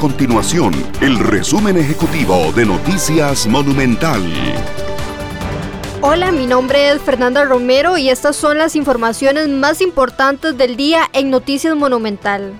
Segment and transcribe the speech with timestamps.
[0.00, 4.22] continuación el resumen ejecutivo de Noticias Monumental.
[6.00, 11.02] Hola, mi nombre es Fernanda Romero y estas son las informaciones más importantes del día
[11.12, 12.54] en Noticias Monumental.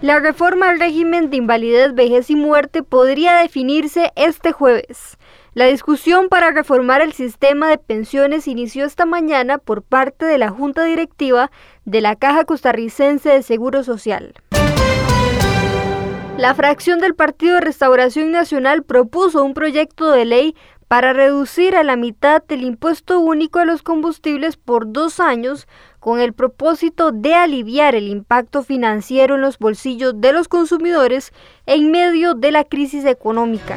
[0.00, 5.18] La reforma al régimen de invalidez, vejez y muerte podría definirse este jueves.
[5.52, 10.48] La discusión para reformar el sistema de pensiones inició esta mañana por parte de la
[10.48, 11.50] Junta Directiva
[11.84, 14.32] de la Caja Costarricense de Seguro Social.
[16.38, 20.54] La fracción del Partido de Restauración Nacional propuso un proyecto de ley
[20.86, 25.66] para reducir a la mitad el impuesto único a los combustibles por dos años
[25.98, 31.32] con el propósito de aliviar el impacto financiero en los bolsillos de los consumidores
[31.66, 33.76] en medio de la crisis económica.